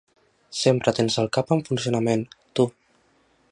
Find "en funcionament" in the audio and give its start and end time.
1.57-2.23